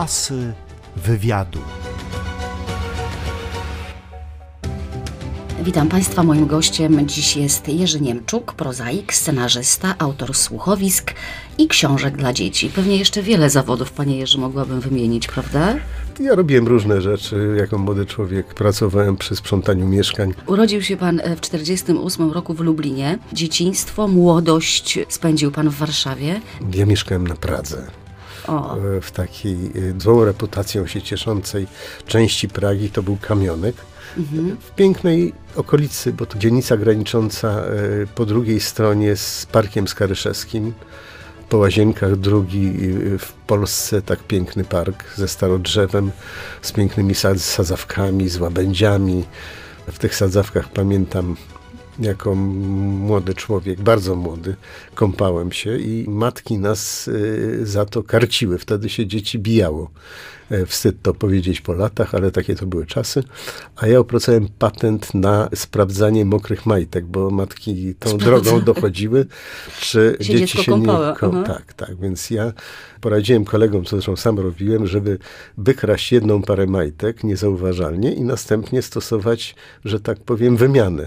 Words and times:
Asy 0.00 0.52
wywiadu. 0.96 1.58
Witam 5.62 5.88
Państwa. 5.88 6.22
Moim 6.22 6.46
gościem 6.46 7.08
dziś 7.08 7.36
jest 7.36 7.68
Jerzy 7.68 8.00
Niemczuk, 8.00 8.52
prozaik, 8.52 9.14
scenarzysta, 9.14 9.94
autor 9.98 10.34
słuchowisk 10.34 11.14
i 11.58 11.68
książek 11.68 12.16
dla 12.16 12.32
dzieci. 12.32 12.70
Pewnie 12.74 12.96
jeszcze 12.96 13.22
wiele 13.22 13.50
zawodów, 13.50 13.92
Panie 13.92 14.16
Jerzy, 14.16 14.38
mogłabym 14.38 14.80
wymienić, 14.80 15.28
prawda? 15.28 15.76
Ja 16.20 16.34
robiłem 16.34 16.68
różne 16.68 17.00
rzeczy. 17.00 17.54
Jako 17.58 17.78
młody 17.78 18.06
człowiek 18.06 18.54
pracowałem 18.54 19.16
przy 19.16 19.36
sprzątaniu 19.36 19.86
mieszkań. 19.86 20.34
Urodził 20.46 20.82
się 20.82 20.96
Pan 20.96 21.20
e, 21.20 21.36
w 21.36 21.40
1948 21.40 22.30
roku 22.32 22.54
w 22.54 22.60
Lublinie. 22.60 23.18
Dzieciństwo, 23.32 24.08
młodość 24.08 24.98
spędził 25.08 25.50
Pan 25.50 25.68
w 25.68 25.74
Warszawie. 25.74 26.40
Ja 26.74 26.86
mieszkałem 26.86 27.26
na 27.26 27.34
Pradze. 27.34 27.99
O, 28.46 28.76
e, 28.76 29.00
W 29.00 29.10
takiej 29.10 29.54
e, 29.54 30.00
złą 30.00 30.24
reputacją 30.24 30.86
się 30.86 31.02
cieszącej 31.02 31.66
części 32.06 32.48
Pragi 32.48 32.90
to 32.90 33.02
był 33.02 33.16
kamionek. 33.16 33.76
W 34.60 34.70
pięknej 34.70 35.32
okolicy, 35.56 36.12
bo 36.12 36.26
to 36.26 36.38
dzielnica 36.38 36.76
granicząca 36.76 37.48
e, 37.48 37.62
po 38.14 38.26
drugiej 38.26 38.60
stronie 38.60 39.16
z 39.16 39.46
Parkiem 39.46 39.88
Skaryszewskim. 39.88 40.72
Po 41.48 41.58
Łazienkach 41.58 42.16
drugi 42.16 42.72
w 43.18 43.32
Polsce 43.46 44.02
tak 44.02 44.18
piękny 44.18 44.64
park 44.64 45.04
ze 45.16 45.28
starodrzewem, 45.28 46.10
z 46.62 46.72
pięknymi 46.72 47.14
sad- 47.14 47.40
sadzawkami, 47.40 48.28
z 48.28 48.36
łabędziami. 48.40 49.24
W 49.92 49.98
tych 49.98 50.14
sadzawkach 50.14 50.68
pamiętam 50.68 51.36
jako 52.00 52.34
młody 52.34 53.34
człowiek, 53.34 53.80
bardzo 53.80 54.14
młody, 54.16 54.56
kąpałem 54.94 55.52
się 55.52 55.78
i 55.78 56.04
matki 56.08 56.58
nas 56.58 57.08
y, 57.08 57.60
za 57.66 57.84
to 57.84 58.02
karciły. 58.02 58.58
Wtedy 58.58 58.88
się 58.88 59.06
dzieci 59.06 59.38
bijało. 59.38 59.90
E, 60.50 60.66
Wstyd 60.66 61.02
to 61.02 61.14
powiedzieć 61.14 61.60
po 61.60 61.72
latach, 61.72 62.14
ale 62.14 62.30
takie 62.30 62.54
to 62.56 62.66
były 62.66 62.86
czasy. 62.86 63.22
A 63.76 63.86
ja 63.86 63.98
opracowałem 64.00 64.48
patent 64.58 65.14
na 65.14 65.48
sprawdzanie 65.54 66.24
mokrych 66.24 66.66
majtek, 66.66 67.06
bo 67.06 67.30
matki 67.30 67.94
tą 67.98 68.18
drogą 68.18 68.60
dochodziły, 68.60 69.26
czy 69.80 70.16
Się 70.20 70.34
dzieci 70.34 70.58
się 70.64 70.72
nie... 70.78 70.86
kąpało, 70.86 71.14
ko- 71.16 71.30
aha. 71.34 71.42
Tak, 71.46 71.72
tak. 71.72 71.96
Więc 72.00 72.30
ja 72.30 72.52
poradziłem 73.00 73.44
kolegom, 73.44 73.84
co 73.84 73.90
zresztą 73.96 74.16
sam 74.16 74.38
robiłem, 74.38 74.86
żeby 74.86 75.18
wykraść 75.58 76.12
jedną 76.12 76.42
parę 76.42 76.66
majtek 76.66 77.24
niezauważalnie 77.24 78.12
i 78.14 78.20
następnie 78.20 78.82
stosować, 78.82 79.54
że 79.84 80.00
tak 80.00 80.18
powiem, 80.20 80.56
wymianę. 80.56 81.06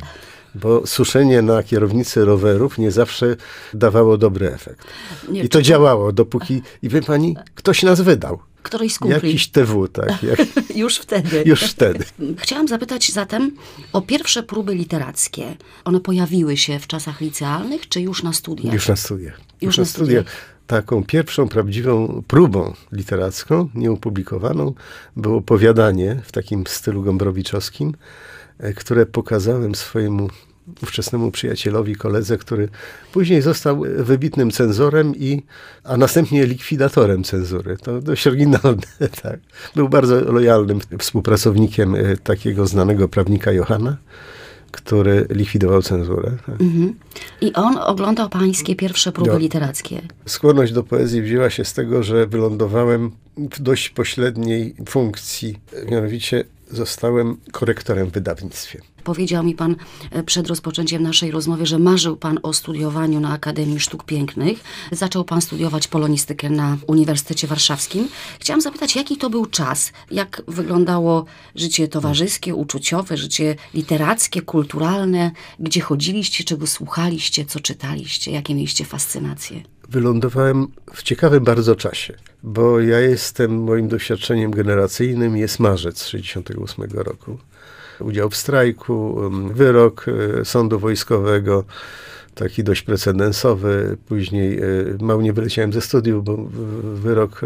Bo 0.56 0.88
suszenie 0.88 1.42
na 1.42 1.64
kierownicy 1.64 2.26
rowerów 2.26 2.78
nie 2.78 2.92
zawsze 2.92 3.36
dawało 3.74 4.18
dobry 4.18 4.52
efekt. 4.54 4.88
Nie, 5.30 5.44
I 5.44 5.50
to 5.50 5.62
działało, 5.62 6.12
dopóki, 6.12 6.62
i 6.82 6.90
wie 6.90 7.02
pani, 7.02 7.38
ktoś 7.56 7.84
nas 7.84 8.02
wydał. 8.02 8.40
którejś 8.64 8.94
z 8.94 9.00
kumpli. 9.00 9.16
Jakiś 9.30 9.48
TW, 9.48 9.88
tak, 9.88 10.24
jak, 10.30 10.40
Już 10.76 10.98
wtedy. 10.98 11.44
już 11.46 11.62
wtedy. 11.64 12.06
Chciałam 12.38 12.68
zapytać 12.68 13.12
zatem 13.12 13.52
o 13.94 14.02
pierwsze 14.02 14.44
próby 14.44 14.76
literackie. 14.76 15.56
One 15.86 16.00
pojawiły 16.00 16.58
się 16.58 16.80
w 16.80 16.88
czasach 16.88 17.22
licealnych, 17.22 17.90
czy 17.90 18.02
już 18.02 18.24
na 18.24 18.34
studiach? 18.34 18.74
Już 18.74 18.88
na 18.88 18.96
studiach. 18.96 19.42
Już 19.62 19.78
na 19.78 19.86
studiach. 19.86 20.26
Taką 20.68 21.04
pierwszą 21.04 21.48
prawdziwą 21.50 22.24
próbą 22.28 22.74
literacką, 22.92 23.70
nieopublikowaną, 23.76 24.74
było 25.18 25.38
opowiadanie 25.38 26.22
w 26.26 26.32
takim 26.32 26.64
stylu 26.68 27.04
gombrowiczowskim, 27.04 27.94
które 28.76 29.06
pokazałem 29.06 29.76
swojemu 29.76 30.30
ówczesnemu 30.84 31.32
przyjacielowi, 31.32 31.96
koledze, 31.96 32.38
który 32.38 32.70
później 33.12 33.42
został 33.42 33.82
wybitnym 33.98 34.52
cenzorem, 34.52 35.16
i, 35.16 35.42
a 35.84 35.98
następnie 35.98 36.46
likwidatorem 36.46 37.24
cenzury. 37.24 37.78
To 37.78 38.02
dość 38.02 38.28
oryginalne, 38.28 38.82
tak. 39.24 39.40
Był 39.76 39.90
bardzo 39.90 40.32
lojalnym 40.32 40.80
współpracownikiem 41.00 41.96
e, 41.96 42.18
takiego 42.18 42.68
znanego 42.68 43.10
prawnika 43.10 43.52
Johana, 43.52 43.98
który 44.72 45.28
likwidował 45.30 45.82
cenzurę. 45.82 46.32
Tak. 46.46 46.62
Mhm. 46.62 46.96
I 47.42 47.54
on 47.54 47.78
oglądał 47.78 48.30
pańskie 48.30 48.76
pierwsze 48.76 49.12
próby 49.12 49.32
No. 49.32 49.38
literackie. 49.38 50.02
Skłonność 50.26 50.74
do 50.74 50.84
poezji 50.84 51.22
wzięła 51.22 51.50
się 51.50 51.66
z 51.66 51.74
tego, 51.74 52.04
że 52.04 52.28
wylądowałem 52.28 53.12
w 53.38 53.62
dość 53.62 53.90
pośredniej 53.90 54.76
funkcji. 54.90 55.60
Mianowicie 55.92 56.44
zostałem 56.74 57.38
korektorem 57.52 58.10
w 58.10 58.12
wydawnictwie. 58.14 58.82
Powiedział 59.04 59.44
mi 59.44 59.56
pan 59.56 59.76
e, 60.12 60.24
przed 60.24 60.48
rozpoczęciem 60.48 61.04
naszej 61.04 61.32
rozmowy, 61.32 61.66
że 61.66 61.80
marzył 61.80 62.18
pan 62.18 62.40
o 62.44 62.54
studiowaniu 62.54 63.20
na 63.20 63.32
Akademii 63.32 63.80
Sztuk 63.80 64.04
Pięknych. 64.04 64.64
Zaczął 64.92 65.24
pan 65.24 65.42
studiować 65.42 65.88
polonistykę 65.88 66.50
na 66.50 66.78
Uniwersytecie 66.88 67.48
Warszawskim. 67.48 68.08
Chciałam 68.40 68.62
zapytać, 68.62 68.96
jaki 68.96 69.18
to 69.18 69.30
był 69.30 69.46
czas? 69.46 69.92
Jak 70.12 70.42
wyglądało 70.48 71.26
życie 71.56 71.88
towarzyskie, 71.88 72.56
uczuciowe, 72.56 73.18
życie 73.18 73.56
literackie, 73.74 74.42
kulturalne? 74.42 75.32
Gdzie 75.60 75.82
chodziliście, 75.82 76.44
czego 76.44 76.68
słuchaliście, 76.68 77.46
co 77.46 77.60
czytaliście? 77.60 78.32
Jakie 78.32 78.56
mieliście 78.56 78.86
fascynacje? 78.86 79.64
Wylądowałem 79.94 80.68
w 80.94 81.04
ciekawym 81.04 81.44
bardzo 81.44 81.76
czasie, 81.76 82.14
bo 82.44 82.80
ja 82.80 83.00
jestem, 83.00 83.64
moim 83.64 83.88
doświadczeniem 83.88 84.52
generacyjnym 84.52 85.38
jest 85.38 85.60
marzec 85.60 86.06
68 86.06 86.86
roku. 86.94 87.38
Udział 88.00 88.30
w 88.30 88.36
strajku, 88.36 89.22
wyrok 89.54 90.06
e, 90.40 90.46
sądu 90.46 90.80
wojskowego, 90.80 91.64
taki 92.36 92.64
dość 92.64 92.82
precedensowy. 92.82 93.98
Później 94.08 94.60
e, 94.60 94.64
mało 95.02 95.22
nie 95.22 95.34
wyleciałem 95.34 95.74
ze 95.74 95.82
studiów, 95.82 96.24
bo 96.24 96.38
wyrok 96.94 97.42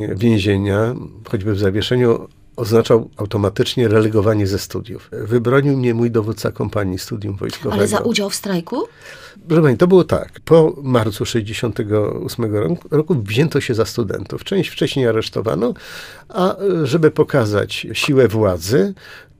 e, 0.00 0.14
więzienia, 0.14 0.94
choćby 1.30 1.54
w 1.54 1.58
zawieszeniu, 1.58 2.28
oznaczał 2.56 3.10
automatycznie 3.16 3.88
relegowanie 3.88 4.46
ze 4.46 4.58
studiów. 4.58 5.08
Wybronił 5.12 5.76
mnie 5.76 5.94
mój 5.94 6.10
dowódca 6.10 6.52
kompanii 6.52 6.98
studium 6.98 7.36
wojskowego. 7.36 7.74
Ale 7.74 7.88
za 7.88 7.98
udział 7.98 8.30
w 8.30 8.34
strajku? 8.34 8.86
Proszę 9.48 9.62
Pani, 9.62 9.76
to 9.76 9.86
było 9.86 10.04
tak. 10.04 10.40
Po 10.44 10.76
marcu 10.82 11.24
68 11.26 12.54
roku, 12.54 12.88
roku 12.90 13.14
wzięto 13.14 13.60
się 13.60 13.74
za 13.74 13.84
studentów. 13.84 14.44
Część 14.44 14.70
wcześniej 14.70 15.06
aresztowano, 15.06 15.74
a 16.28 16.56
żeby 16.82 17.10
pokazać 17.10 17.86
siłę 17.92 18.28
władzy, 18.28 18.94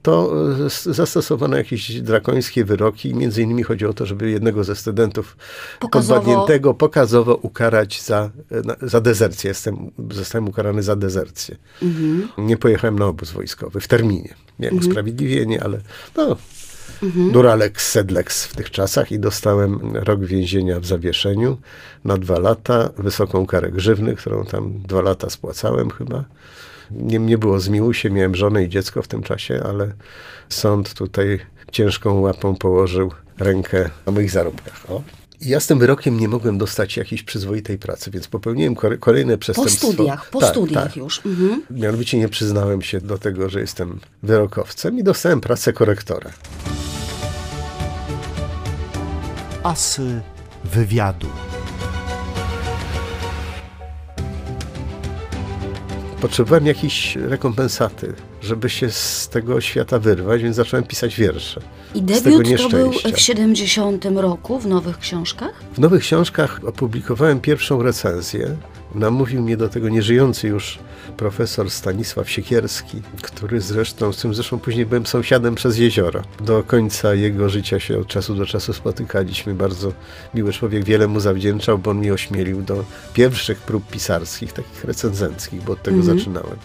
to 0.05 0.33
e, 0.65 0.93
zastosowano 0.93 1.57
jakieś 1.57 2.01
drakońskie 2.01 2.65
wyroki. 2.65 3.15
Między 3.15 3.41
innymi 3.41 3.63
chodziło 3.63 3.91
o 3.91 3.93
to, 3.93 4.05
żeby 4.05 4.29
jednego 4.29 4.63
ze 4.63 4.75
studentów 4.75 5.37
Pokazowo- 5.79 6.73
pokazowo 6.73 7.35
ukarać 7.35 8.01
za, 8.01 8.29
e, 8.51 8.87
za 8.87 9.01
dezercję. 9.01 9.47
Jestem, 9.47 9.91
zostałem 10.11 10.47
ukarany 10.47 10.83
za 10.83 10.95
dezercję. 10.95 11.55
Nie 12.37 12.57
pojechałem 12.57 12.99
na 12.99 13.05
obóz 13.05 13.31
wojskowy 13.31 13.79
w 13.79 13.87
terminie. 13.87 14.33
Miałem 14.59 14.77
usprawiedliwienie, 14.77 15.63
ale 15.63 15.79
no, 16.17 16.35
Duralex 17.31 17.91
sedlex 17.91 18.45
w 18.45 18.55
tych 18.55 18.71
czasach 18.71 19.11
i 19.11 19.19
dostałem 19.19 19.79
rok 19.93 20.25
więzienia 20.25 20.79
w 20.79 20.85
zawieszeniu 20.85 21.57
na 22.03 22.17
dwa 22.17 22.39
lata, 22.39 22.89
wysoką 22.97 23.45
karę 23.45 23.71
grzywny, 23.71 24.15
którą 24.15 24.45
tam 24.45 24.81
dwa 24.81 25.01
lata 25.01 25.29
spłacałem 25.29 25.89
chyba. 25.89 26.23
Nie, 26.91 27.19
nie 27.19 27.37
było 27.37 27.59
zmiłu 27.59 27.93
się, 27.93 28.09
miałem 28.09 28.35
żonę 28.35 28.63
i 28.63 28.69
dziecko 28.69 29.01
w 29.01 29.07
tym 29.07 29.23
czasie, 29.23 29.61
ale 29.65 29.91
sąd 30.49 30.93
tutaj 30.93 31.39
ciężką 31.71 32.19
łapą 32.19 32.55
położył 32.55 33.11
rękę 33.39 33.89
na 34.05 34.11
moich 34.11 34.31
zarobkach. 34.31 34.85
O. 34.89 35.01
I 35.41 35.49
ja 35.49 35.59
z 35.59 35.67
tym 35.67 35.79
wyrokiem 35.79 36.19
nie 36.19 36.27
mogłem 36.27 36.57
dostać 36.57 36.97
jakiejś 36.97 37.23
przyzwoitej 37.23 37.77
pracy, 37.77 38.11
więc 38.11 38.27
popełniłem 38.27 38.75
kolejne 38.99 39.33
Po 39.33 39.37
przestępstwo. 39.39 39.91
studiach, 39.91 40.29
po 40.29 40.39
Tak, 40.39 40.49
studiach 40.49 40.83
tak. 40.83 40.95
już. 40.97 41.25
Mhm. 41.25 41.61
Mianowicie 41.69 42.17
nie 42.17 42.29
przyznałem 42.29 42.81
się 42.81 43.01
do 43.01 43.17
tego, 43.17 43.49
że 43.49 43.59
jestem 43.59 43.99
wyrokowcem 44.23 44.99
i 44.99 45.03
dostałem 45.03 45.41
pracę 45.41 45.73
korektora. 45.73 46.31
Asy 49.63 50.21
wywiadu. 50.63 51.27
Potrzebowałem 56.25 56.65
jakiejś 56.65 57.15
rekompensaty, 57.15 58.13
żeby 58.41 58.69
się 58.69 58.91
z 58.91 59.29
tego 59.29 59.61
świata 59.61 59.99
wyrwać, 59.99 60.43
więc 60.43 60.55
zacząłem 60.55 60.85
pisać 60.85 61.15
wiersze. 61.15 61.61
I 61.95 62.01
debiut 62.01 62.57
to 62.57 62.69
był 62.69 62.91
w 62.91 63.19
70 63.19 64.05
roku 64.15 64.59
w 64.59 64.67
Nowych 64.67 64.99
Książkach? 64.99 65.51
W 65.73 65.79
nowych 65.79 66.01
książkach 66.01 66.59
opublikowałem 66.65 67.39
pierwszą 67.39 67.83
recenzję. 67.83 68.55
Namówił 68.95 69.41
mnie 69.41 69.57
do 69.57 69.69
tego 69.69 69.89
nieżyjący 69.89 70.47
już 70.47 70.79
profesor 71.17 71.69
Stanisław 71.69 72.29
Siekierski, 72.29 73.01
który 73.21 73.61
zresztą, 73.61 74.13
z 74.13 74.21
tym 74.21 74.33
zresztą 74.33 74.59
później 74.59 74.85
byłem 74.85 75.05
sąsiadem 75.05 75.55
przez 75.55 75.77
jezioro. 75.77 76.21
Do 76.39 76.63
końca 76.63 77.13
jego 77.13 77.49
życia 77.49 77.79
się 77.79 77.99
od 77.99 78.07
czasu 78.07 78.35
do 78.35 78.45
czasu 78.45 78.73
spotykaliśmy. 78.73 79.53
Bardzo 79.53 79.91
miły 80.33 80.53
człowiek, 80.53 80.83
wiele 80.83 81.07
mu 81.07 81.19
zawdzięczał, 81.19 81.77
bo 81.77 81.91
on 81.91 81.97
mnie 81.97 82.13
ośmielił 82.13 82.61
do 82.61 82.85
pierwszych 83.13 83.57
prób 83.57 83.89
pisarskich, 83.89 84.53
takich 84.53 84.83
recenzenckich, 84.83 85.63
bo 85.63 85.73
od 85.73 85.83
tego 85.83 86.03
zaczynałem. 86.03 86.57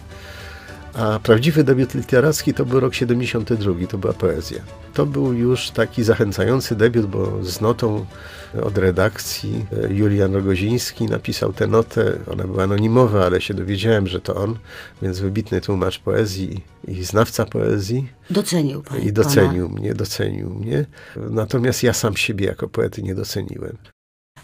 A 0.93 1.19
prawdziwy 1.19 1.63
debiut 1.63 1.93
literacki 1.95 2.53
to 2.53 2.65
był 2.65 2.79
rok 2.79 2.95
72, 2.95 3.87
to 3.87 3.97
była 3.97 4.13
poezja. 4.13 4.61
To 4.93 5.05
był 5.05 5.33
już 5.33 5.69
taki 5.69 6.03
zachęcający 6.03 6.75
debiut, 6.75 7.05
bo 7.05 7.43
z 7.43 7.61
notą 7.61 8.05
od 8.63 8.77
redakcji 8.77 9.65
e, 9.83 9.93
Julian 9.93 10.33
Rogoziński 10.33 11.05
napisał 11.05 11.53
tę 11.53 11.67
notę. 11.67 12.17
Ona 12.31 12.43
była 12.43 12.63
anonimowa, 12.63 13.25
ale 13.25 13.41
się 13.41 13.53
dowiedziałem, 13.53 14.07
że 14.07 14.21
to 14.21 14.35
on, 14.35 14.57
więc 15.01 15.19
wybitny 15.19 15.61
tłumacz 15.61 15.99
poezji 15.99 16.63
i 16.87 17.03
znawca 17.03 17.45
poezji. 17.45 18.09
Docenił 18.29 18.83
pan. 18.83 19.01
I 19.01 19.13
docenił 19.13 19.67
pana. 19.67 19.79
mnie, 19.79 19.93
docenił 19.93 20.49
mnie. 20.49 20.85
Natomiast 21.15 21.83
ja 21.83 21.93
sam 21.93 22.17
siebie 22.17 22.45
jako 22.45 22.67
poety 22.67 23.03
nie 23.03 23.15
doceniłem. 23.15 23.77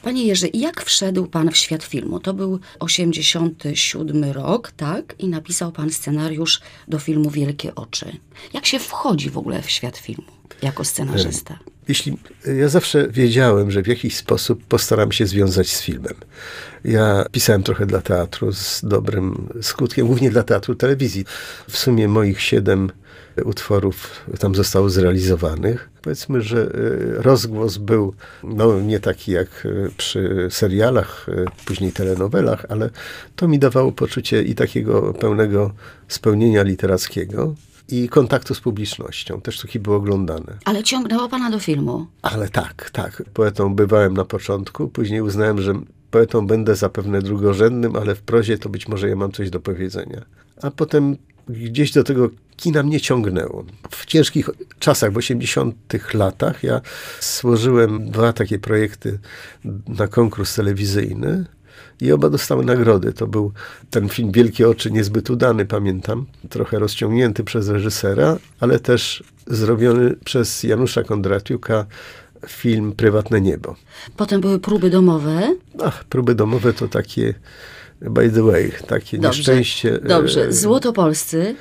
Panie 0.02 0.26
Jerzy, 0.26 0.50
jak 0.54 0.84
wszedł 0.84 1.28
Pan 1.28 1.52
w 1.52 1.58
świat 1.58 1.84
filmu? 1.84 2.20
To 2.20 2.34
był 2.34 2.60
87 2.80 4.24
rok, 4.24 4.72
tak? 4.72 5.16
I 5.20 5.28
napisał 5.28 5.72
Pan 5.72 5.90
scenariusz 5.90 6.62
do 6.88 7.00
filmu 7.00 7.30
Wielkie 7.30 7.76
Oczy. 7.76 8.18
Jak 8.54 8.66
się 8.66 8.80
wchodzi 8.80 9.30
w 9.30 9.38
ogóle 9.38 9.62
w 9.62 9.70
świat 9.70 9.98
filmu 9.98 10.24
jako 10.62 10.86
scenarzysta? 10.86 11.60
Jeśli 11.88 12.18
ja 12.58 12.70
zawsze 12.70 13.08
wiedziałem, 13.10 13.72
że 13.72 13.82
w 13.82 13.88
jakiś 13.88 14.16
sposób 14.16 14.64
postaram 14.64 15.12
się 15.12 15.28
związać 15.28 15.70
z 15.70 15.82
filmem. 15.82 16.14
Ja 16.84 17.26
pisałem 17.32 17.64
trochę 17.64 17.86
dla 17.86 18.02
teatru 18.02 18.54
z 18.54 18.82
dobrym 18.84 19.50
skutkiem, 19.62 20.08
głównie 20.08 20.32
dla 20.32 20.44
teatru 20.44 20.76
telewizji. 20.76 21.26
W 21.70 21.78
sumie 21.78 22.08
moich 22.08 22.42
siedem 22.42 22.92
utworów 23.46 24.26
tam 24.40 24.56
zostało 24.56 24.90
zrealizowanych. 24.90 25.90
Powiedzmy, 26.02 26.42
że 26.42 26.62
e, 26.62 27.22
rozgłos 27.22 27.78
był 27.78 28.14
no, 28.44 28.80
nie 28.80 29.00
taki 29.00 29.32
jak 29.32 29.48
e, 29.66 29.90
przy 29.98 30.48
serialach, 30.50 31.26
e, 31.30 31.46
później 31.66 31.92
telenowelach, 31.92 32.66
ale 32.70 32.90
to 33.36 33.48
mi 33.48 33.60
dawało 33.60 33.92
poczucie 33.92 34.44
i 34.44 34.56
takiego 34.56 35.14
pełnego 35.14 35.74
spełnienia 36.08 36.64
literackiego 36.64 37.56
i 37.90 38.10
kontaktu 38.10 38.56
z 38.56 38.60
publicznością. 38.60 39.42
Te 39.42 39.52
sztuki 39.52 39.80
były 39.80 39.96
oglądane. 39.96 40.58
Ale 40.66 40.84
ciągnęło 40.84 41.30
pana 41.30 41.52
do 41.52 41.60
filmu. 41.60 42.08
Ale 42.22 42.50
tak, 42.50 42.90
tak. 42.90 43.24
Poetą 43.34 43.76
bywałem 43.76 44.14
na 44.14 44.26
początku, 44.26 44.88
później 44.88 45.22
uznałem, 45.22 45.62
że 45.62 45.74
poetą 46.12 46.48
będę 46.48 46.76
zapewne 46.76 47.22
drugorzędnym, 47.22 47.96
ale 47.96 48.16
w 48.16 48.22
prozie 48.22 48.58
to 48.58 48.70
być 48.70 48.88
może 48.88 49.10
ja 49.10 49.16
mam 49.16 49.32
coś 49.32 49.50
do 49.50 49.60
powiedzenia. 49.60 50.26
A 50.62 50.72
potem 50.72 51.18
gdzieś 51.50 51.92
do 51.92 52.04
tego 52.04 52.30
kina 52.56 52.84
mnie 52.84 53.02
ciągnęło. 53.02 53.66
W 53.90 54.06
ciężkich 54.06 54.50
czasach, 54.80 55.14
w 55.14 55.18
80 55.18 55.76
latach, 56.14 56.64
ja 56.64 56.82
złożyłem 57.22 58.12
dwa 58.12 58.34
takie 58.34 58.60
projekty 58.60 59.20
na 59.88 60.08
konkurs 60.08 60.56
telewizyjny 60.56 61.46
i 62.02 62.12
oba 62.12 62.30
dostały 62.30 62.66
nagrody. 62.66 63.14
To 63.14 63.28
był 63.28 63.52
ten 63.90 64.10
film 64.10 64.32
Wielkie 64.32 64.70
Oczy, 64.70 64.92
niezbyt 64.92 65.30
udany, 65.30 65.66
pamiętam, 65.66 66.26
trochę 66.50 66.80
rozciągnięty 66.80 67.44
przez 67.44 67.70
reżysera, 67.70 68.38
ale 68.60 68.80
też 68.80 69.24
zrobiony 69.48 70.16
przez 70.26 70.64
Janusza 70.64 71.04
Kondratiuka 71.04 71.86
film 72.48 72.92
Prywatne 72.92 73.42
Niebo. 73.42 73.76
Potem 74.18 74.42
były 74.42 74.60
próby 74.60 74.90
domowe. 74.90 75.56
Ach, 75.84 76.04
próby 76.04 76.36
domowe 76.36 76.74
to 76.74 76.88
takie, 76.88 77.34
by 78.02 78.30
the 78.30 78.44
way, 78.44 78.72
takie 78.88 79.18
dobrze, 79.18 79.40
nieszczęście. 79.40 80.00
Dobrze, 80.00 80.54
Złotopolscy. 80.54 81.56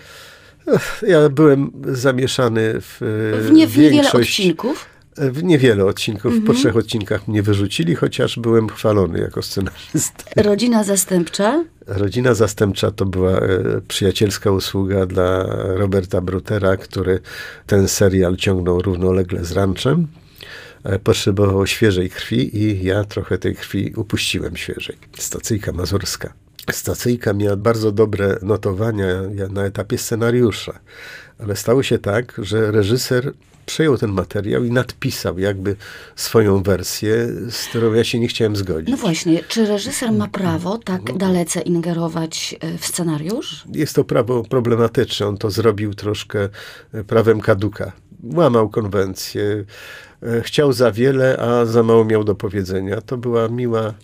Ja 1.02 1.28
byłem 1.28 1.72
zamieszany 1.92 2.80
w, 2.80 2.96
w 3.42 3.50
nie, 3.52 3.66
w 3.66 3.78
niewiele 3.78 4.12
odcinków. 4.12 4.86
W 5.16 5.42
niewiele 5.42 5.84
odcinków, 5.84 6.32
mhm. 6.32 6.42
po 6.42 6.52
trzech 6.52 6.76
odcinkach 6.76 7.28
mnie 7.28 7.42
wyrzucili, 7.42 7.94
chociaż 7.94 8.38
byłem 8.38 8.68
chwalony 8.68 9.18
jako 9.18 9.42
scenarzysta. 9.42 10.24
Rodzina 10.36 10.84
zastępcza? 10.84 11.64
Rodzina 11.86 12.34
zastępcza 12.34 12.90
to 12.90 13.06
była 13.06 13.32
e, 13.32 13.40
przyjacielska 13.88 14.50
usługa 14.50 15.06
dla 15.06 15.44
Roberta 15.64 16.20
Brutera, 16.20 16.76
który 16.76 17.20
ten 17.66 17.88
serial 17.88 18.36
ciągnął 18.36 18.82
równolegle 18.82 19.44
z 19.44 19.52
Ranczem. 19.52 20.06
E, 20.86 20.98
potrzebował 20.98 21.66
świeżej 21.66 22.10
krwi 22.10 22.56
i 22.58 22.84
ja 22.84 23.04
trochę 23.04 23.38
tej 23.38 23.54
krwi 23.54 23.92
upuściłem 23.96 24.56
świeżej. 24.56 24.96
Stacyjka 25.18 25.72
mazurska. 25.72 26.32
Stacyjka 26.72 27.32
miała 27.32 27.56
bardzo 27.56 27.92
dobre 27.92 28.38
notowania 28.42 29.06
na 29.50 29.64
etapie 29.64 29.98
scenariusza, 29.98 30.78
ale 31.38 31.56
stało 31.56 31.82
się 31.82 31.98
tak, 31.98 32.34
że 32.38 32.72
reżyser 32.72 33.32
przejął 33.66 33.98
ten 33.98 34.10
materiał 34.10 34.64
i 34.64 34.70
nadpisał 34.70 35.38
jakby 35.38 35.76
swoją 36.16 36.62
wersję, 36.62 37.28
z 37.50 37.66
którą 37.68 37.92
ja 37.92 38.04
się 38.04 38.18
nie 38.18 38.28
chciałem 38.28 38.56
zgodzić. 38.56 38.90
No 38.90 38.96
właśnie, 38.96 39.44
czy 39.48 39.66
reżyser 39.66 40.12
ma 40.12 40.28
prawo 40.28 40.78
tak 40.78 41.02
no. 41.08 41.14
dalece 41.14 41.60
ingerować 41.60 42.56
e, 42.60 42.78
w 42.78 42.86
scenariusz? 42.86 43.64
Jest 43.72 43.94
to 43.94 44.04
prawo 44.04 44.42
problematyczne. 44.42 45.26
On 45.26 45.38
to 45.38 45.50
zrobił 45.50 45.94
troszkę 45.94 46.48
e, 46.92 47.04
prawem 47.04 47.40
kaduka. 47.40 47.92
Łamał 48.24 48.68
konwencję, 48.68 49.64
chciał 50.42 50.72
za 50.72 50.92
wiele, 50.92 51.36
a 51.38 51.64
za 51.64 51.82
mało 51.82 52.04
miał 52.04 52.24
do 52.24 52.34
powiedzenia. 52.34 53.00
To 53.00 53.16
była 53.16 53.48
miła 53.48 53.94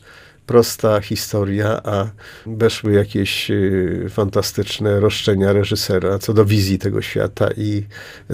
prosta 0.53 1.01
historia, 1.01 1.81
a 1.85 2.11
weszły 2.47 2.93
jakieś 2.93 3.51
y, 3.51 4.07
fantastyczne 4.11 5.01
roszczenia 5.01 5.53
reżysera 5.53 6.19
co 6.19 6.35
do 6.35 6.45
wizji 6.45 6.79
tego 6.79 7.03
świata 7.03 7.49
i 7.57 7.83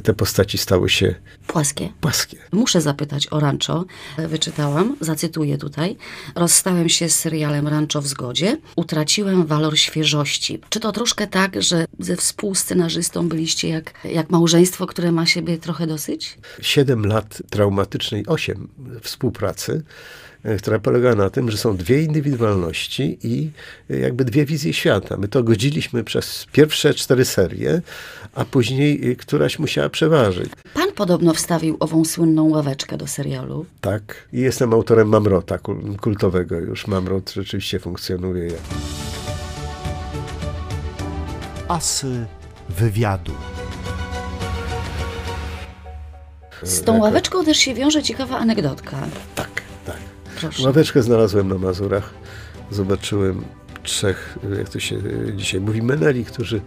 te 0.03 0.15
postaci 0.15 0.59
stały 0.59 0.89
się 0.91 1.15
płaskie. 1.47 1.89
płaskie. 2.01 2.37
Muszę 2.53 2.81
zapytać 2.81 3.29
o 3.31 3.41
Rancho. 3.41 3.85
Wyczytałam, 4.19 4.97
zacytuję 5.01 5.59
tutaj. 5.59 5.97
Rozstałem 6.35 6.89
się 6.89 7.09
z 7.09 7.19
serialem 7.19 7.69
Rancho 7.69 8.03
w 8.03 8.07
zgodzie. 8.07 8.57
Utraciłem 8.77 9.47
walor 9.47 9.79
świeżości. 9.79 10.61
Czy 10.69 10.81
to 10.81 10.93
troszkę 10.93 11.27
tak, 11.27 11.63
że 11.63 11.85
ze 11.99 12.17
współscenarzystą 12.17 13.29
byliście 13.29 13.69
jak, 13.69 13.95
jak 14.05 14.31
małżeństwo, 14.31 14.87
które 14.87 15.13
ma 15.13 15.27
siebie 15.27 15.59
trochę 15.59 15.87
dosyć? 15.87 16.39
Siedem 16.61 17.07
lat 17.07 17.43
traumatycznej, 17.51 18.27
osiem 18.27 18.69
współpracy 19.03 19.83
która 20.59 20.79
polega 20.79 21.15
na 21.15 21.31
tym, 21.31 21.51
że 21.51 21.57
są 21.57 21.77
dwie 21.77 22.03
indywidualności 22.03 23.19
i 23.23 23.51
e, 23.91 23.99
jakby 23.99 24.25
dwie 24.25 24.45
wizje 24.45 24.73
świata. 24.73 25.17
My 25.17 25.29
to 25.29 25.43
godziliśmy 25.43 26.05
przez 26.05 26.47
pierwsze 26.53 26.95
cztery 26.95 27.25
serie, 27.25 27.83
a 28.35 28.45
później 28.45 29.11
e, 29.11 29.17
któraś 29.17 29.59
musiała 29.59 29.89
przeważyć. 29.89 30.51
Pan 30.75 30.93
podobno 30.93 31.35
wstawił 31.35 31.77
ową 31.81 32.05
słynną 32.05 32.49
ławeczkę 32.49 32.97
do 32.97 33.07
serialu. 33.07 33.67
Tak. 33.81 34.29
I 34.33 34.41
jestem 34.41 34.73
autorem 34.73 35.09
Mamrota, 35.09 35.59
kultowego 36.01 36.61
już. 36.61 36.87
Mamrot 36.87 37.31
rzeczywiście 37.31 37.79
funkcjonuje. 37.79 38.53
Asy 41.69 42.27
wywiadu. 42.69 43.33
Z 46.63 46.83
tą 46.83 46.99
ławeczką 46.99 47.45
też 47.45 47.57
się 47.59 47.75
wiąże 47.75 48.03
ciekawa 48.03 48.39
anegdotka. 48.39 48.97
Tak, 49.35 49.47
tak. 49.47 49.58
Proszę. 50.41 50.63
Ławeczkę 50.63 51.03
znalazłem 51.03 51.49
na 51.49 51.59
Mazurach. 51.59 52.15
Zobaczyłem 52.71 53.45
trzech, 53.83 54.39
jak 54.59 54.69
to 54.69 54.81
się 54.81 54.97
dzisiaj 55.37 55.61
mówi, 55.61 55.83
meneli, 55.83 56.25
którzy 56.25 56.61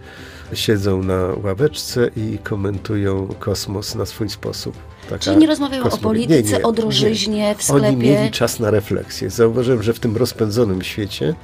siedzą 0.52 1.02
na 1.02 1.28
ławeczce 1.42 2.10
i 2.16 2.38
komentują 2.38 3.28
kosmos 3.40 3.94
na 3.94 4.06
swój 4.06 4.28
sposób. 4.28 4.76
Taka 5.08 5.18
Czyli 5.18 5.36
nie 5.36 5.46
rozmawiają 5.46 5.84
o 5.84 5.96
polityce, 5.96 6.52
nie, 6.52 6.58
nie, 6.58 6.62
o 6.62 6.72
drożyźnie 6.72 7.54
w 7.58 7.62
sklepie? 7.62 7.86
Oni 7.86 7.96
mieli 7.96 8.30
czas 8.30 8.60
na 8.60 8.70
refleksję. 8.70 9.30
Zauważyłem, 9.30 9.82
że 9.82 9.92
w 9.92 10.00
tym 10.00 10.16
rozpędzonym 10.16 10.82
świecie 10.82 11.34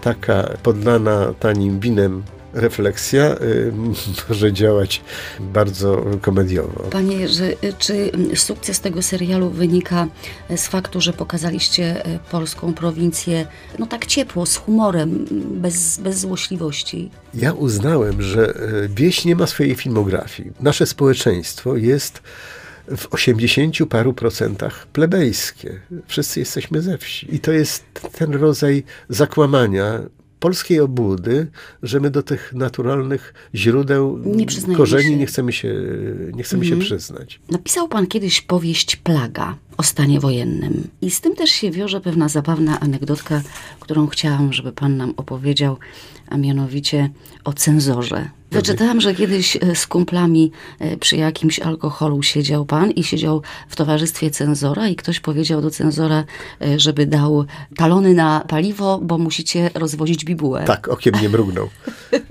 taka 0.00 0.50
podlana 0.62 1.34
tanim 1.40 1.80
winem 1.80 2.22
refleksja 2.54 3.36
y, 3.40 3.72
może 4.28 4.52
działać 4.52 5.02
bardzo 5.40 6.04
komediowo. 6.20 6.80
Panie 6.90 7.16
Jerzy, 7.16 7.56
czy 7.78 8.10
sukces 8.34 8.80
tego 8.80 9.02
serialu 9.02 9.50
wynika 9.50 10.06
z 10.56 10.66
faktu, 10.66 11.00
że 11.00 11.12
pokazaliście 11.12 12.04
e, 12.04 12.18
polską 12.30 12.74
prowincję 12.74 13.46
no 13.78 13.86
tak 13.86 14.06
ciepło, 14.06 14.46
z 14.46 14.56
humorem, 14.56 15.26
bez, 15.50 15.98
bez 15.98 16.18
złośliwości? 16.18 17.10
Ja 17.34 17.52
uznałem, 17.52 18.22
że 18.22 18.48
e, 18.48 18.88
wieś 18.88 19.24
nie 19.24 19.36
ma 19.36 19.46
swojej 19.46 19.74
filmografii. 19.74 20.52
Nasze 20.60 20.86
społeczeństwo 20.86 21.76
jest 21.76 22.22
w 22.96 23.14
80 23.14 23.76
paru 23.88 24.12
procentach 24.12 24.86
plebejskie. 24.86 25.80
Wszyscy 26.06 26.40
jesteśmy 26.40 26.82
ze 26.82 26.98
wsi. 26.98 27.34
I 27.34 27.40
to 27.40 27.52
jest 27.52 27.84
ten 28.12 28.34
rodzaj 28.34 28.84
zakłamania, 29.08 30.00
polskiej 30.42 30.80
obłudy, 30.80 31.46
że 31.82 32.00
my 32.00 32.10
do 32.10 32.22
tych 32.22 32.52
naturalnych 32.54 33.34
źródeł 33.54 34.18
nie 34.18 34.76
korzeni 34.76 35.10
się. 35.10 35.16
nie 35.16 35.26
chcemy 35.26 35.52
się, 35.52 35.74
nie 36.32 36.42
chcemy 36.42 36.62
mhm. 36.62 36.80
się 36.80 36.86
przyznać. 36.86 37.40
Napisał 37.50 37.88
pan 37.88 38.06
kiedyś 38.06 38.40
powieść 38.40 38.96
Plaga. 38.96 39.56
o 39.76 39.82
stanie 39.82 40.20
wojennym. 40.20 40.88
I 41.02 41.10
z 41.10 41.20
tym 41.20 41.34
też 41.34 41.50
się 41.50 41.70
wiąże 41.70 42.00
pewna 42.00 42.28
zabawna 42.28 42.80
anegdotka, 42.80 43.42
którą 43.80 44.06
chciałam, 44.06 44.52
żeby 44.52 44.72
pan 44.72 44.96
nam 44.96 45.14
opowiedział, 45.16 45.76
a 46.28 46.36
mianowicie 46.36 47.10
o 47.44 47.52
cenzorze. 47.52 48.30
Wyczytałam, 48.52 49.00
że 49.00 49.14
kiedyś 49.14 49.56
e, 49.56 49.74
z 49.74 49.86
kumplami 49.86 50.52
e, 50.78 50.96
przy 50.96 51.16
jakimś 51.16 51.58
alkoholu 51.58 52.22
siedział 52.22 52.66
pan 52.66 52.90
i 52.90 53.04
siedział 53.04 53.42
w 53.68 53.76
towarzystwie 53.76 54.30
cenzora 54.30 54.88
i 54.88 54.96
ktoś 54.96 55.20
powiedział 55.20 55.62
do 55.62 55.70
cenzora, 55.70 56.24
e, 56.62 56.80
żeby 56.80 57.06
dał 57.06 57.44
talony 57.76 58.14
na 58.14 58.44
paliwo, 58.48 59.00
bo 59.02 59.18
musicie 59.18 59.70
rozwozić 59.74 60.24
bibułę. 60.24 60.64
Tak, 60.64 60.88
okiem 60.88 61.14
nie 61.22 61.28
mrugnął. 61.28 61.68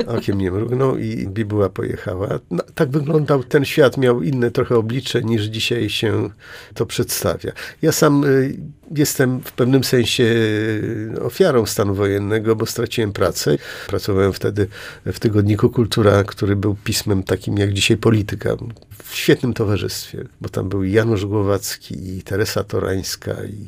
Okiem 0.08 0.38
nie 0.38 0.52
mrugnął 0.52 0.98
i 0.98 1.28
bibuła 1.28 1.70
pojechała. 1.70 2.40
No, 2.52 2.64
tak 2.76 2.90
wyglądał 2.90 3.44
ten 3.44 3.66
świat, 3.66 3.98
miał 3.98 4.22
inne 4.22 4.52
trochę 4.52 4.76
oblicze 4.76 5.22
niż 5.22 5.44
dzisiaj 5.44 5.90
się 5.90 6.30
to 6.74 6.86
przedstawia. 6.86 7.52
Ja 7.82 7.92
sam 7.92 8.24
y, 8.24 8.58
jestem 8.96 9.40
w 9.40 9.52
pewnym 9.52 9.84
sensie 9.84 10.24
y, 10.24 11.22
ofiarą 11.22 11.66
stanu 11.66 11.96
wojennego, 11.96 12.56
bo 12.56 12.66
straciłem 12.66 13.14
pracę. 13.14 13.58
Pracowałem 13.88 14.34
wtedy 14.34 14.68
w 15.06 15.20
tygodniku 15.20 15.70
Kultura, 15.70 16.24
który 16.24 16.56
był 16.56 16.76
pismem 16.84 17.24
takim 17.24 17.58
jak 17.58 17.74
dzisiaj 17.74 17.98
Polityka. 17.98 18.56
W 19.04 19.16
świetnym 19.16 19.54
towarzystwie, 19.54 20.24
bo 20.42 20.50
tam 20.50 20.70
był 20.70 20.84
Janusz 20.84 21.26
Głowacki 21.26 22.18
i 22.18 22.24
Teresa 22.24 22.64
Torańska 22.64 23.36
i 23.44 23.68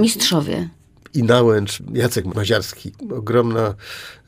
Mistrzowie. 0.00 0.68
I 1.14 1.22
Nałęcz, 1.22 1.78
Jacek 1.92 2.34
Maziarski. 2.34 2.92
Ogromna 3.16 3.74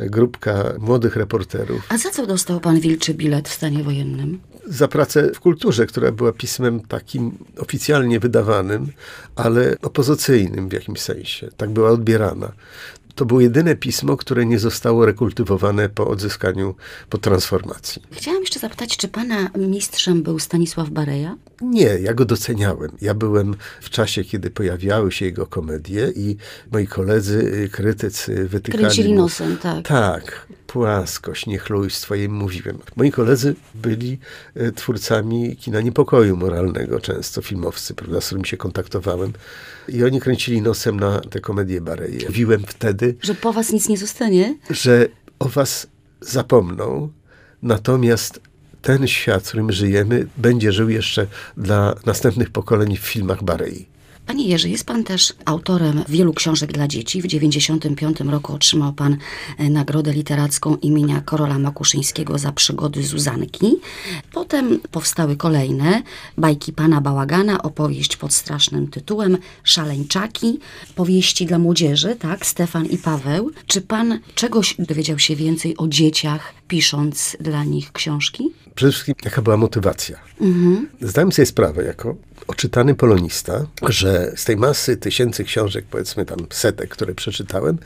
grupka 0.00 0.72
młodych 0.78 1.16
reporterów. 1.16 1.86
A 1.88 1.98
za 1.98 2.10
co 2.10 2.26
dostał 2.26 2.60
pan 2.60 2.80
wilczy 2.80 3.14
bilet 3.14 3.48
w 3.48 3.52
stanie 3.52 3.82
wojennym? 3.82 4.40
Za 4.66 4.88
pracę 4.88 5.30
w 5.34 5.40
kulturze, 5.40 5.86
która 5.86 6.12
była 6.12 6.32
pismem 6.32 6.80
takim 6.80 7.38
oficjalnie 7.58 8.20
wydawanym, 8.20 8.92
ale 9.36 9.76
opozycyjnym 9.82 10.68
w 10.68 10.72
jakimś 10.72 11.00
sensie. 11.00 11.48
Tak 11.56 11.70
była 11.70 11.90
odbierana. 11.90 12.52
To 13.14 13.24
było 13.24 13.40
jedyne 13.40 13.76
pismo, 13.76 14.16
które 14.16 14.46
nie 14.46 14.58
zostało 14.58 15.06
rekultywowane 15.06 15.88
po 15.88 16.08
odzyskaniu, 16.08 16.74
po 17.10 17.18
transformacji. 17.18 18.02
Chciałam 18.10 18.40
jeszcze 18.40 18.58
zapytać, 18.58 18.96
czy 18.96 19.08
pana 19.08 19.50
mistrzem 19.56 20.22
był 20.22 20.38
Stanisław 20.38 20.90
Bareja? 20.90 21.36
Nie, 21.60 21.84
ja 21.84 22.14
go 22.14 22.24
doceniałem. 22.24 22.90
Ja 23.00 23.14
byłem 23.14 23.54
w 23.80 23.90
czasie, 23.90 24.24
kiedy 24.24 24.50
pojawiały 24.50 25.12
się 25.12 25.24
jego 25.24 25.46
komedie 25.46 26.12
i 26.16 26.36
moi 26.72 26.86
koledzy, 26.86 27.68
krytycy 27.72 28.48
wytykali 28.48 28.84
Kręcili 28.84 29.12
nosem, 29.12 29.56
tak. 29.56 29.88
Tak, 29.88 30.46
płaskość, 30.72 31.46
niechlujstwo, 31.46 32.14
im 32.14 32.32
mówiłem. 32.32 32.78
Moi 32.96 33.10
koledzy 33.10 33.54
byli 33.74 34.18
e, 34.54 34.72
twórcami 34.72 35.56
kina 35.56 35.80
niepokoju 35.80 36.36
moralnego, 36.36 37.00
często 37.00 37.42
filmowcy, 37.42 37.94
prawda, 37.94 38.20
z 38.20 38.26
którymi 38.26 38.46
się 38.46 38.56
kontaktowałem. 38.56 39.32
I 39.88 40.04
oni 40.04 40.20
kręcili 40.20 40.62
nosem 40.62 41.00
na 41.00 41.20
te 41.20 41.40
komedie 41.40 41.80
Bareje. 41.80 42.26
Mówiłem 42.26 42.62
wtedy, 42.66 43.14
Że 43.22 43.34
po 43.34 43.52
was 43.52 43.72
nic 43.72 43.88
nie 43.88 43.98
zostanie? 43.98 44.58
że 44.70 45.08
o 45.38 45.48
was 45.48 45.86
zapomną, 46.20 47.08
natomiast 47.62 48.40
ten 48.82 49.06
świat, 49.06 49.42
w 49.44 49.48
którym 49.48 49.72
żyjemy, 49.72 50.26
będzie 50.36 50.72
żył 50.72 50.88
jeszcze 50.88 51.26
dla 51.56 51.94
następnych 52.06 52.50
pokoleń 52.50 52.96
w 52.96 53.00
filmach 53.00 53.42
Barei. 53.42 53.91
Panie 54.26 54.48
Jerzy, 54.48 54.68
jest 54.68 54.84
pan 54.84 55.04
też 55.04 55.32
autorem 55.44 56.04
wielu 56.08 56.32
książek 56.32 56.72
dla 56.72 56.88
dzieci. 56.88 57.22
W 57.22 57.24
1995 57.24 58.20
roku 58.20 58.52
otrzymał 58.52 58.92
pan 58.92 59.16
e, 59.58 59.70
nagrodę 59.70 60.12
literacką 60.12 60.76
imienia 60.76 61.20
Karola 61.20 61.58
Makuszyńskiego 61.58 62.38
za 62.38 62.52
przygody 62.52 63.02
Zuzanki. 63.02 63.76
Potem 64.32 64.80
powstały 64.90 65.36
kolejne. 65.36 66.02
Bajki 66.38 66.72
pana 66.72 67.00
Bałagana, 67.00 67.62
opowieść 67.62 68.16
pod 68.16 68.32
strasznym 68.32 68.88
tytułem, 68.88 69.38
Szaleńczaki, 69.64 70.58
powieści 70.94 71.46
dla 71.46 71.58
młodzieży, 71.58 72.16
tak, 72.18 72.46
Stefan 72.46 72.86
i 72.86 72.98
Paweł. 72.98 73.50
Czy 73.66 73.80
pan 73.80 74.18
czegoś 74.34 74.74
dowiedział 74.78 75.18
się 75.18 75.36
więcej 75.36 75.76
o 75.76 75.88
dzieciach, 75.88 76.54
pisząc 76.68 77.36
dla 77.40 77.64
nich 77.64 77.92
książki? 77.92 78.50
Przede 78.74 78.92
wszystkim, 78.92 79.14
jaka 79.24 79.42
była 79.42 79.56
motywacja. 79.56 80.18
Zdałem 81.00 81.32
sobie 81.32 81.46
sprawę, 81.46 81.84
jako 81.84 82.16
oczytany 82.46 82.94
polonista, 82.94 83.66
że 83.88 84.32
z 84.36 84.44
tej 84.44 84.56
masy 84.56 84.96
tysięcy 84.96 85.44
książek, 85.44 85.84
powiedzmy 85.90 86.24
tam 86.24 86.38
setek, 86.50 86.90
które 86.90 87.14
przeczytałem, 87.14 87.78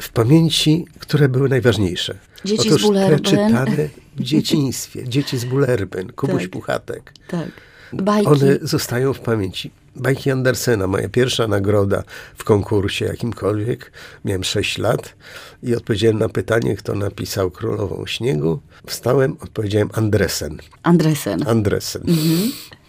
w 0.00 0.08
pamięci, 0.08 0.86
które 0.98 1.28
były 1.28 1.48
najważniejsze. 1.48 2.18
Dzieci 2.44 2.70
z 2.70 2.72
Otóż 2.72 2.96
te 2.96 3.20
czytane 3.20 3.88
w 4.16 4.22
dzieciństwie. 4.30 5.08
Dzieci 5.08 5.38
z 5.38 5.44
Bullerbyn, 5.44 6.12
Kubuś 6.12 6.42
Tak. 6.42 6.50
Puchatek. 6.50 7.12
Tak. 7.28 7.50
Bajki. 7.92 8.28
One 8.28 8.58
zostają 8.62 9.12
w 9.12 9.20
pamięci. 9.20 9.70
Bajki 9.96 10.30
Andersena, 10.30 10.86
moja 10.86 11.08
pierwsza 11.08 11.48
nagroda 11.48 12.02
w 12.36 12.44
konkursie 12.44 13.04
jakimkolwiek. 13.04 13.92
Miałem 14.24 14.44
6 14.44 14.78
lat 14.78 15.14
i 15.62 15.74
odpowiedziałem 15.74 16.18
na 16.18 16.28
pytanie, 16.28 16.76
kto 16.76 16.94
napisał 16.94 17.50
Królową 17.50 18.06
Śniegu. 18.06 18.60
Wstałem, 18.86 19.36
odpowiedziałem 19.40 19.90
Andresen. 19.92 20.58
Andresen. 20.82 21.48
Andresen. 21.48 22.02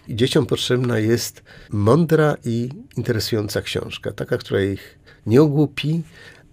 I 0.08 0.16
dzieciom 0.16 0.46
potrzebna 0.46 0.98
jest 0.98 1.42
mądra 1.70 2.36
i 2.44 2.68
interesująca 2.96 3.62
książka. 3.62 4.12
Taka, 4.12 4.38
która 4.38 4.62
ich 4.62 4.98
nie 5.26 5.42
ogłupi, 5.42 6.02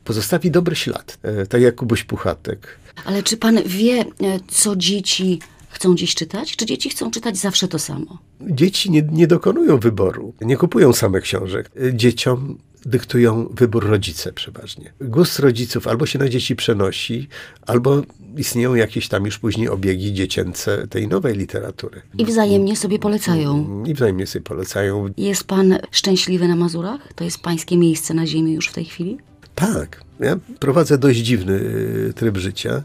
pozostawi 0.03 0.51
dobry 0.51 0.75
ślad. 0.75 1.17
E, 1.23 1.45
tak 1.45 1.61
jak 1.61 1.75
Kubuś 1.75 2.03
Puchatek. 2.03 2.67
Ale 3.05 3.23
czy 3.23 3.37
pan 3.37 3.59
wie, 3.65 3.93
e, 4.01 4.05
co 4.47 4.75
dzieci 4.75 5.39
chcą 5.73 5.95
dziś 5.95 6.15
czytać? 6.15 6.55
Czy 6.55 6.65
dzieci 6.65 6.89
chcą 6.89 7.11
czytać 7.11 7.37
zawsze 7.37 7.67
to 7.67 7.79
samo? 7.79 8.17
Dzieci 8.41 8.91
nie, 8.91 9.01
nie 9.11 9.27
dokonują 9.27 9.77
wyboru, 9.77 10.33
nie 10.41 10.57
kupują 10.57 10.93
same 10.93 11.21
książek. 11.21 11.71
Dzieciom 11.93 12.57
dyktują 12.85 13.49
wybór 13.51 13.87
rodzice 13.87 14.33
przeważnie. 14.33 14.93
Gust 15.01 15.39
rodziców 15.39 15.87
albo 15.87 16.05
się 16.05 16.19
na 16.19 16.29
dzieci 16.29 16.55
przenosi, 16.55 17.27
albo 17.67 18.01
istnieją 18.37 18.75
jakieś 18.75 19.07
tam 19.07 19.25
już 19.25 19.39
później 19.39 19.69
obiegi 19.69 20.13
dziecięce 20.13 20.87
tej 20.87 21.07
nowej 21.07 21.37
literatury. 21.37 22.01
I 22.17 22.25
wzajemnie 22.25 22.75
sobie 22.75 22.99
polecają. 22.99 23.83
I 23.87 23.93
wzajemnie 23.93 24.27
sobie 24.27 24.43
polecają. 24.43 25.13
Jest 25.17 25.43
pan 25.43 25.77
szczęśliwy 25.91 26.47
na 26.47 26.55
Mazurach? 26.55 27.13
To 27.15 27.23
jest 27.23 27.39
pańskie 27.39 27.77
miejsce 27.77 28.13
na 28.13 28.27
ziemi 28.27 28.53
już 28.53 28.67
w 28.67 28.73
tej 28.73 28.85
chwili? 28.85 29.17
Tak, 29.55 30.01
ja 30.19 30.37
prowadzę 30.59 30.97
dość 30.97 31.19
dziwny 31.19 31.53
y, 31.53 32.13
tryb 32.15 32.37
życia. 32.37 32.83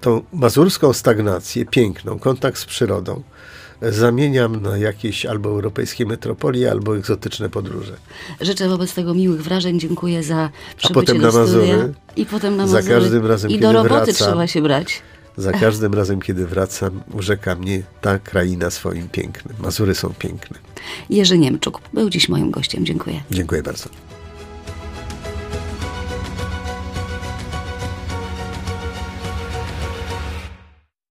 Tą 0.00 0.22
mazurską 0.32 0.92
stagnację, 0.92 1.64
piękną, 1.66 2.18
kontakt 2.18 2.58
z 2.58 2.64
przyrodą, 2.64 3.22
y, 3.82 3.92
zamieniam 3.92 4.62
na 4.62 4.76
jakieś 4.76 5.26
albo 5.26 5.48
europejskie 5.48 6.06
metropolie, 6.06 6.70
albo 6.70 6.96
egzotyczne 6.96 7.48
podróże. 7.48 7.96
Życzę 8.40 8.68
wobec 8.68 8.94
tego 8.94 9.14
miłych 9.14 9.42
wrażeń. 9.42 9.80
Dziękuję 9.80 10.22
za 10.22 10.50
przybycie 10.76 10.94
potem 11.00 11.18
do 11.20 11.32
na. 11.32 11.38
Mazury. 11.38 11.94
I 12.16 12.26
potem 12.26 12.56
na 12.56 12.66
Za 12.66 12.76
Mazury. 12.76 12.94
każdym 12.94 13.26
razem, 13.26 13.50
I 13.50 13.58
do 13.58 13.72
roboty 13.72 13.94
wracam. 13.94 14.14
trzeba 14.14 14.46
się 14.46 14.62
brać. 14.62 15.02
Za 15.36 15.52
każdym 15.52 15.94
razem, 15.94 16.20
kiedy 16.20 16.46
wracam, 16.46 17.00
urzeka 17.12 17.54
mnie 17.54 17.82
ta 18.00 18.18
kraina 18.18 18.70
swoim 18.70 19.08
pięknem. 19.08 19.56
Mazury 19.58 19.94
są 19.94 20.14
piękne. 20.18 20.58
Jerzy 21.10 21.38
Niemczuk 21.38 21.80
był 21.92 22.10
dziś 22.10 22.28
moim 22.28 22.50
gościem. 22.50 22.86
Dziękuję. 22.86 23.20
Dziękuję 23.30 23.62
bardzo. 23.62 23.88